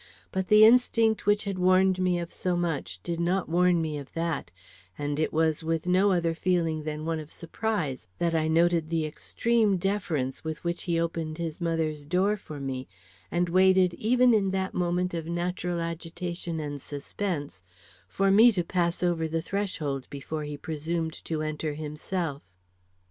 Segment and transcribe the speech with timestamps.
[0.31, 4.11] But the instinct which had warned me of so much, did not warn me of
[4.13, 4.49] that,
[4.97, 9.05] and it was with no other feeling than one of surprise that I noted the
[9.05, 12.87] extreme deference with which he opened his mother's door for me,
[13.29, 17.61] and waited even in that moment of natural agitation and suspense
[18.07, 22.41] for me to pass over the threshold before he presumed to enter himself.